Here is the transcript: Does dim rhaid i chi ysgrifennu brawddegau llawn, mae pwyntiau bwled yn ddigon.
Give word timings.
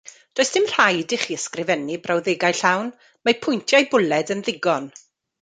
Does 0.37 0.51
dim 0.53 0.63
rhaid 0.69 1.13
i 1.17 1.19
chi 1.23 1.35
ysgrifennu 1.39 1.99
brawddegau 2.07 2.57
llawn, 2.61 2.89
mae 3.29 3.39
pwyntiau 3.45 3.87
bwled 3.93 4.35
yn 4.39 4.43
ddigon. 4.49 4.91